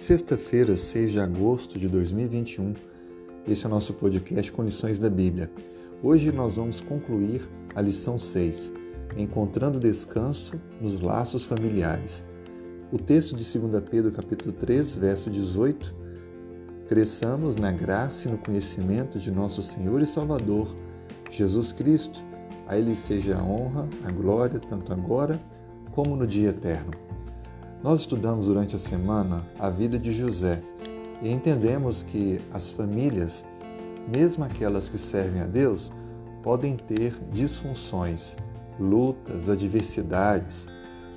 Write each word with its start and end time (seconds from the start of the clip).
Sexta-feira, 0.00 0.78
6 0.78 1.12
de 1.12 1.20
agosto 1.20 1.78
de 1.78 1.86
2021. 1.86 2.72
Esse 3.46 3.66
é 3.66 3.68
o 3.68 3.70
nosso 3.70 3.92
podcast 3.92 4.50
Condições 4.50 4.98
da 4.98 5.10
Bíblia. 5.10 5.50
Hoje 6.02 6.32
nós 6.32 6.56
vamos 6.56 6.80
concluir 6.80 7.46
a 7.74 7.82
lição 7.82 8.18
6, 8.18 8.72
Encontrando 9.14 9.78
Descanso 9.78 10.58
nos 10.80 11.00
Laços 11.00 11.44
Familiares. 11.44 12.24
O 12.90 12.96
texto 12.96 13.36
de 13.36 13.58
2 13.58 13.84
Pedro, 13.90 14.10
capítulo 14.10 14.52
3, 14.52 14.96
verso 14.96 15.28
18. 15.28 15.94
Cresçamos 16.88 17.54
na 17.54 17.70
graça 17.70 18.26
e 18.26 18.30
no 18.30 18.38
conhecimento 18.38 19.18
de 19.18 19.30
nosso 19.30 19.62
Senhor 19.62 20.00
e 20.00 20.06
Salvador, 20.06 20.74
Jesus 21.30 21.72
Cristo. 21.72 22.24
A 22.66 22.78
Ele 22.78 22.94
seja 22.94 23.36
a 23.36 23.44
honra, 23.44 23.86
a 24.02 24.10
glória, 24.10 24.58
tanto 24.60 24.94
agora 24.94 25.38
como 25.92 26.16
no 26.16 26.26
dia 26.26 26.48
eterno. 26.48 27.09
Nós 27.82 28.00
estudamos 28.00 28.46
durante 28.46 28.76
a 28.76 28.78
semana 28.78 29.42
a 29.58 29.70
vida 29.70 29.98
de 29.98 30.12
José 30.12 30.62
e 31.22 31.30
entendemos 31.30 32.02
que 32.02 32.38
as 32.52 32.70
famílias, 32.70 33.46
mesmo 34.06 34.44
aquelas 34.44 34.86
que 34.90 34.98
servem 34.98 35.40
a 35.40 35.46
Deus, 35.46 35.90
podem 36.42 36.76
ter 36.76 37.14
disfunções, 37.32 38.36
lutas, 38.78 39.48
adversidades, 39.48 40.68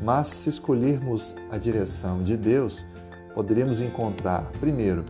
mas 0.00 0.28
se 0.28 0.48
escolhermos 0.48 1.36
a 1.50 1.58
direção 1.58 2.22
de 2.22 2.38
Deus, 2.38 2.86
poderemos 3.34 3.82
encontrar, 3.82 4.50
primeiro, 4.58 5.04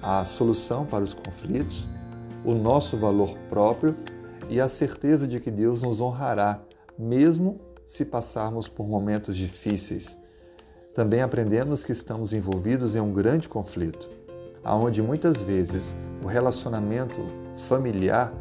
a 0.00 0.24
solução 0.24 0.86
para 0.86 1.04
os 1.04 1.12
conflitos, 1.12 1.90
o 2.42 2.54
nosso 2.54 2.96
valor 2.96 3.36
próprio 3.50 3.94
e 4.48 4.58
a 4.58 4.66
certeza 4.66 5.28
de 5.28 5.40
que 5.40 5.50
Deus 5.50 5.82
nos 5.82 6.00
honrará, 6.00 6.62
mesmo 6.98 7.60
se 7.84 8.02
passarmos 8.02 8.66
por 8.66 8.88
momentos 8.88 9.36
difíceis. 9.36 10.18
Também 10.94 11.22
aprendemos 11.22 11.84
que 11.84 11.92
estamos 11.92 12.32
envolvidos 12.32 12.96
em 12.96 13.00
um 13.00 13.12
grande 13.12 13.48
conflito, 13.48 14.08
onde 14.64 15.00
muitas 15.00 15.40
vezes 15.40 15.96
o 16.22 16.26
relacionamento 16.26 17.14
familiar 17.68 18.32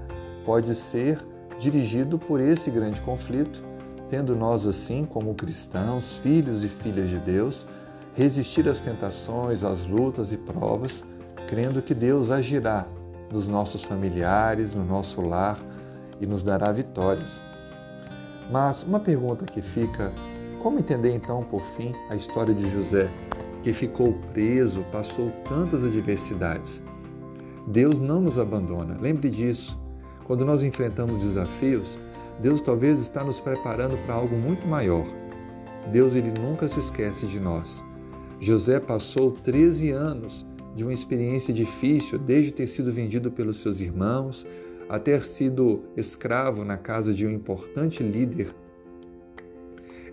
pode 0.44 0.74
ser 0.74 1.20
dirigido 1.60 2.18
por 2.18 2.40
esse 2.40 2.72
grande 2.72 3.00
conflito, 3.02 3.64
tendo 4.10 4.36
nós, 4.36 4.66
assim, 4.66 5.06
como 5.06 5.36
cristãos, 5.36 6.18
filhos 6.18 6.64
e 6.64 6.68
filhas 6.68 7.10
de 7.10 7.20
Deus, 7.20 7.68
resistir 8.16 8.68
às 8.68 8.80
tentações, 8.80 9.64
às 9.64 9.86
lutas 9.86 10.32
e 10.32 10.38
provas, 10.38 11.04
crendo 11.48 11.84
que 11.84 11.94
Deus 11.94 12.32
agirá 12.32 12.88
nos 13.32 13.48
nossos 13.48 13.84
familiares, 13.84 14.74
no 14.74 14.84
nosso 14.84 15.22
lar 15.22 15.60
e 16.20 16.26
nos 16.26 16.42
dará 16.42 16.72
vitórias. 16.72 17.44
Mas 18.52 18.82
uma 18.82 19.00
pergunta 19.00 19.46
que 19.46 19.62
fica 19.62 20.12
como 20.60 20.80
entender 20.80 21.16
então, 21.16 21.44
por 21.44 21.62
fim, 21.62 21.94
a 22.10 22.16
história 22.16 22.54
de 22.54 22.70
José, 22.70 23.10
que 23.64 23.74
ficou 23.74 24.14
preso, 24.34 24.84
passou 24.92 25.32
tantas 25.48 25.84
adversidades? 25.84 26.84
Deus 27.66 28.00
não 28.00 28.22
nos 28.22 28.38
abandona, 28.38 28.98
lembre 29.00 29.30
disso. 29.30 29.80
Quando 30.26 30.46
nós 30.46 30.62
enfrentamos 30.62 31.24
desafios, 31.24 31.98
Deus 32.42 32.62
talvez 32.62 33.00
está 33.00 33.24
nos 33.24 33.40
preparando 33.40 33.98
para 34.06 34.16
algo 34.16 34.36
muito 34.36 34.68
maior. 34.68 35.06
Deus 35.92 36.14
ele 36.14 36.32
nunca 36.32 36.68
se 36.68 36.80
esquece 36.80 37.26
de 37.26 37.40
nós. 37.40 37.84
José 38.40 38.80
passou 38.80 39.32
13 39.32 39.92
anos 39.92 40.46
de 40.76 40.84
uma 40.84 40.94
experiência 40.94 41.54
difícil, 41.54 42.20
desde 42.20 42.54
ter 42.54 42.68
sido 42.68 42.92
vendido 42.92 43.32
pelos 43.32 43.62
seus 43.62 43.82
irmãos, 43.82 44.46
a 44.88 44.98
ter 44.98 45.24
sido 45.24 45.84
escravo 45.96 46.64
na 46.64 46.78
casa 46.78 47.14
de 47.14 47.26
um 47.26 47.32
importante 47.32 48.02
líder 48.04 48.54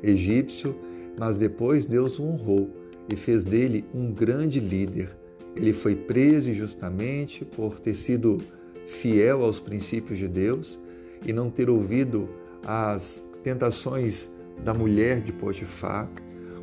egípcio, 0.02 0.76
mas 1.18 1.36
depois 1.36 1.84
Deus 1.84 2.18
o 2.18 2.24
honrou 2.24 2.70
e 3.08 3.16
fez 3.16 3.44
dele 3.44 3.84
um 3.94 4.12
grande 4.12 4.60
líder. 4.60 5.16
Ele 5.54 5.72
foi 5.72 5.94
preso 5.94 6.50
injustamente 6.50 7.44
por 7.44 7.78
ter 7.78 7.94
sido 7.94 8.42
fiel 8.84 9.42
aos 9.42 9.58
princípios 9.58 10.18
de 10.18 10.28
Deus 10.28 10.78
e 11.24 11.32
não 11.32 11.50
ter 11.50 11.70
ouvido 11.70 12.28
as 12.64 13.22
tentações 13.42 14.30
da 14.64 14.74
mulher 14.74 15.20
de 15.20 15.32
Potifar. 15.32 16.08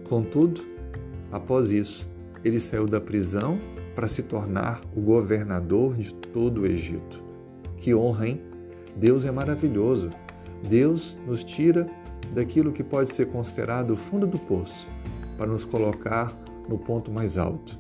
Contudo, 0.03 0.61
após 1.31 1.71
isso, 1.71 2.09
ele 2.44 2.59
saiu 2.59 2.85
da 2.85 3.01
prisão 3.01 3.59
para 3.95 4.07
se 4.07 4.23
tornar 4.23 4.81
o 4.95 5.01
governador 5.01 5.95
de 5.95 6.13
todo 6.13 6.61
o 6.61 6.65
Egito. 6.65 7.23
Que 7.77 7.94
honra, 7.94 8.27
hein? 8.27 8.41
Deus 8.95 9.25
é 9.25 9.31
maravilhoso. 9.31 10.09
Deus 10.67 11.17
nos 11.27 11.44
tira 11.44 11.88
daquilo 12.34 12.72
que 12.72 12.84
pode 12.84 13.13
ser 13.13 13.28
considerado 13.28 13.91
o 13.91 13.97
fundo 13.97 14.25
do 14.25 14.39
poço, 14.39 14.88
para 15.38 15.47
nos 15.47 15.66
colocar 15.66 16.34
no 16.67 16.78
ponto 16.78 17.11
mais 17.11 17.38
alto. 17.38 17.79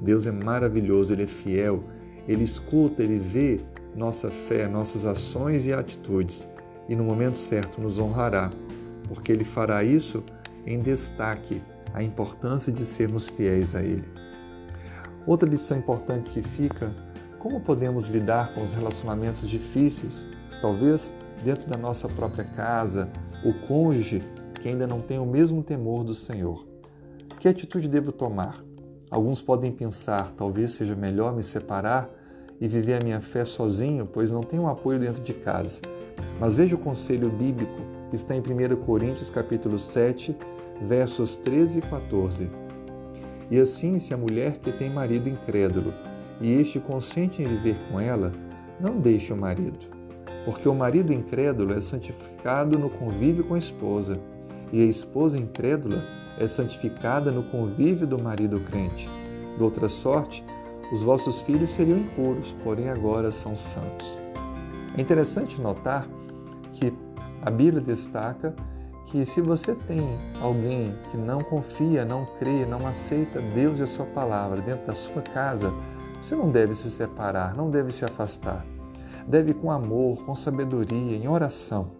Deus 0.00 0.26
é 0.26 0.32
maravilhoso, 0.32 1.12
Ele 1.12 1.24
é 1.24 1.26
fiel, 1.26 1.82
Ele 2.26 2.44
escuta, 2.44 3.02
Ele 3.02 3.18
vê 3.18 3.60
nossa 3.96 4.30
fé, 4.30 4.68
nossas 4.68 5.04
ações 5.04 5.66
e 5.66 5.72
atitudes 5.72 6.46
e 6.88 6.96
no 6.96 7.04
momento 7.04 7.36
certo 7.36 7.80
nos 7.80 7.98
honrará, 7.98 8.50
porque 9.08 9.32
Ele 9.32 9.44
fará 9.44 9.82
isso 9.84 10.22
em 10.66 10.80
destaque 10.80 11.62
a 11.92 12.02
importância 12.02 12.72
de 12.72 12.84
sermos 12.84 13.28
fiéis 13.28 13.74
a 13.74 13.82
Ele. 13.82 14.08
Outra 15.26 15.48
lição 15.48 15.76
importante 15.76 16.30
que 16.30 16.42
fica: 16.42 16.94
como 17.38 17.60
podemos 17.60 18.08
lidar 18.08 18.54
com 18.54 18.62
os 18.62 18.72
relacionamentos 18.72 19.48
difíceis, 19.48 20.26
talvez 20.60 21.12
dentro 21.44 21.68
da 21.68 21.76
nossa 21.76 22.08
própria 22.08 22.44
casa, 22.44 23.08
o 23.44 23.52
cônjuge 23.66 24.22
que 24.60 24.68
ainda 24.68 24.86
não 24.86 25.00
tem 25.00 25.18
o 25.18 25.26
mesmo 25.26 25.62
temor 25.62 26.04
do 26.04 26.14
Senhor. 26.14 26.66
Que 27.38 27.48
atitude 27.48 27.88
devo 27.88 28.10
tomar? 28.10 28.62
Alguns 29.10 29.40
podem 29.40 29.72
pensar, 29.72 30.32
talvez 30.32 30.72
seja 30.72 30.94
melhor 30.94 31.34
me 31.34 31.42
separar 31.42 32.10
e 32.60 32.66
viver 32.66 33.00
a 33.00 33.04
minha 33.04 33.20
fé 33.20 33.44
sozinho, 33.44 34.06
pois 34.06 34.30
não 34.30 34.42
tenho 34.42 34.66
apoio 34.66 34.98
dentro 34.98 35.22
de 35.22 35.32
casa. 35.32 35.80
Mas 36.40 36.54
veja 36.54 36.74
o 36.74 36.78
conselho 36.78 37.30
bíblico 37.30 37.80
que 38.10 38.16
está 38.16 38.34
em 38.34 38.40
1 38.40 38.76
Coríntios 38.84 39.30
capítulo 39.30 39.78
7, 39.78 40.36
versos 40.82 41.36
13 41.36 41.78
e 41.78 41.82
14. 41.82 42.50
E 43.50 43.60
assim, 43.60 43.98
se 43.98 44.12
a 44.12 44.16
mulher 44.16 44.58
que 44.58 44.72
tem 44.72 44.90
marido 44.90 45.28
incrédulo 45.28 45.94
e 46.40 46.52
este 46.54 46.80
consente 46.80 47.42
em 47.42 47.46
viver 47.46 47.76
com 47.90 47.98
ela, 48.00 48.32
não 48.80 48.98
deixe 48.98 49.32
o 49.32 49.36
marido 49.36 49.97
porque 50.44 50.68
o 50.68 50.74
marido 50.74 51.12
incrédulo 51.12 51.74
é 51.74 51.80
santificado 51.80 52.78
no 52.78 52.88
convívio 52.88 53.44
com 53.44 53.54
a 53.54 53.58
esposa, 53.58 54.18
e 54.72 54.82
a 54.82 54.84
esposa 54.86 55.38
incrédula 55.38 56.02
é 56.38 56.46
santificada 56.46 57.30
no 57.30 57.42
convívio 57.42 58.06
do 58.06 58.18
marido 58.18 58.60
crente. 58.60 59.08
De 59.56 59.62
outra 59.62 59.88
sorte, 59.88 60.44
os 60.92 61.02
vossos 61.02 61.40
filhos 61.42 61.70
seriam 61.70 61.98
impuros, 61.98 62.54
porém 62.64 62.88
agora 62.88 63.30
são 63.30 63.56
santos. 63.56 64.20
É 64.96 65.00
interessante 65.00 65.60
notar 65.60 66.06
que 66.72 66.92
a 67.42 67.50
Bíblia 67.50 67.82
destaca 67.82 68.54
que 69.06 69.24
se 69.24 69.40
você 69.40 69.74
tem 69.74 70.18
alguém 70.40 70.94
que 71.10 71.16
não 71.16 71.42
confia, 71.42 72.04
não 72.04 72.26
crê, 72.38 72.66
não 72.66 72.86
aceita 72.86 73.40
Deus 73.40 73.80
e 73.80 73.82
a 73.82 73.86
sua 73.86 74.06
palavra 74.06 74.60
dentro 74.60 74.86
da 74.86 74.94
sua 74.94 75.22
casa, 75.22 75.72
você 76.20 76.34
não 76.34 76.50
deve 76.50 76.74
se 76.74 76.90
separar, 76.90 77.54
não 77.56 77.70
deve 77.70 77.90
se 77.90 78.04
afastar 78.04 78.64
deve, 79.28 79.52
com 79.52 79.70
amor, 79.70 80.24
com 80.24 80.34
sabedoria, 80.34 81.16
em 81.16 81.28
oração, 81.28 81.90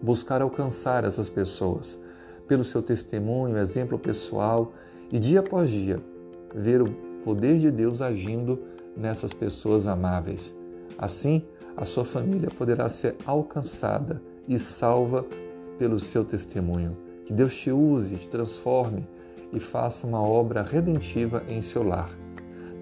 buscar 0.00 0.40
alcançar 0.40 1.04
essas 1.04 1.28
pessoas 1.28 1.98
pelo 2.46 2.64
seu 2.64 2.82
testemunho, 2.82 3.58
exemplo 3.58 3.98
pessoal 3.98 4.72
e 5.10 5.18
dia 5.18 5.40
após 5.40 5.68
dia 5.68 5.98
ver 6.54 6.80
o 6.80 6.90
poder 7.24 7.58
de 7.58 7.70
Deus 7.70 8.00
agindo 8.00 8.60
nessas 8.96 9.32
pessoas 9.32 9.86
amáveis. 9.86 10.56
Assim, 10.96 11.42
a 11.76 11.84
sua 11.84 12.04
família 12.04 12.48
poderá 12.56 12.88
ser 12.88 13.16
alcançada 13.26 14.22
e 14.48 14.58
salva 14.58 15.26
pelo 15.78 15.98
seu 15.98 16.24
testemunho. 16.24 16.96
Que 17.26 17.32
Deus 17.32 17.54
te 17.54 17.72
use, 17.72 18.16
te 18.16 18.28
transforme 18.28 19.06
e 19.52 19.58
faça 19.58 20.06
uma 20.06 20.22
obra 20.22 20.62
redentiva 20.62 21.42
em 21.48 21.60
seu 21.60 21.82
lar. 21.82 22.08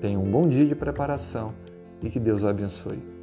Tenha 0.00 0.18
um 0.18 0.30
bom 0.30 0.46
dia 0.46 0.66
de 0.66 0.74
preparação 0.74 1.54
e 2.02 2.10
que 2.10 2.20
Deus 2.20 2.42
o 2.42 2.48
abençoe. 2.48 3.13